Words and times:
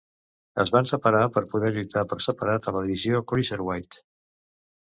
Es 0.61 0.71
van 0.75 0.87
separar 0.91 1.21
per 1.35 1.43
poder 1.51 1.69
lluitar 1.75 2.03
per 2.15 2.19
separat 2.27 2.71
a 2.73 2.75
la 2.79 2.83
divisió 2.89 3.23
cruiserweight. 3.33 4.03